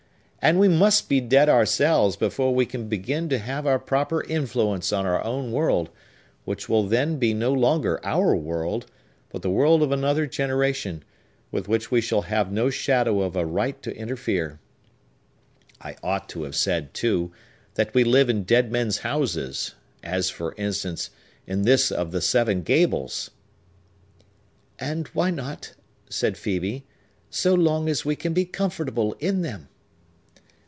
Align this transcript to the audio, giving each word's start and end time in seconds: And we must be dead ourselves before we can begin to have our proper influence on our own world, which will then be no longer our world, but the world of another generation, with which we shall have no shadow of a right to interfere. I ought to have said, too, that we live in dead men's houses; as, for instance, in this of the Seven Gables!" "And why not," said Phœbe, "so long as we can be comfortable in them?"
And 0.43 0.59
we 0.59 0.67
must 0.67 1.07
be 1.07 1.21
dead 1.21 1.49
ourselves 1.49 2.15
before 2.15 2.55
we 2.55 2.65
can 2.65 2.87
begin 2.87 3.29
to 3.29 3.37
have 3.37 3.67
our 3.67 3.77
proper 3.77 4.23
influence 4.23 4.91
on 4.91 5.05
our 5.05 5.23
own 5.23 5.51
world, 5.51 5.91
which 6.45 6.67
will 6.67 6.87
then 6.87 7.19
be 7.19 7.31
no 7.31 7.53
longer 7.53 8.03
our 8.03 8.35
world, 8.35 8.87
but 9.31 9.43
the 9.43 9.51
world 9.51 9.83
of 9.83 9.91
another 9.91 10.25
generation, 10.25 11.03
with 11.51 11.67
which 11.67 11.91
we 11.91 12.01
shall 12.01 12.23
have 12.23 12.51
no 12.51 12.71
shadow 12.71 13.21
of 13.21 13.35
a 13.35 13.45
right 13.45 13.79
to 13.83 13.95
interfere. 13.95 14.59
I 15.79 15.95
ought 16.01 16.27
to 16.29 16.41
have 16.41 16.55
said, 16.55 16.95
too, 16.95 17.31
that 17.75 17.93
we 17.93 18.03
live 18.03 18.27
in 18.27 18.41
dead 18.41 18.71
men's 18.71 18.97
houses; 18.97 19.75
as, 20.01 20.31
for 20.31 20.55
instance, 20.55 21.11
in 21.45 21.61
this 21.65 21.91
of 21.91 22.11
the 22.11 22.19
Seven 22.19 22.63
Gables!" 22.63 23.29
"And 24.79 25.07
why 25.09 25.29
not," 25.29 25.75
said 26.09 26.33
Phœbe, 26.33 26.81
"so 27.29 27.53
long 27.53 27.87
as 27.87 28.03
we 28.05 28.15
can 28.15 28.33
be 28.33 28.45
comfortable 28.45 29.13
in 29.19 29.43
them?" 29.43 29.67